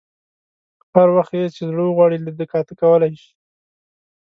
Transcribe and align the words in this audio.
هر 0.93 1.07
وخت 1.17 1.31
یې 1.39 1.45
چې 1.55 1.61
زړه 1.69 1.81
وغواړي 1.85 2.17
لیده 2.25 2.45
کاته 2.51 2.73
کولای 2.81 3.13
شي. 3.21 3.31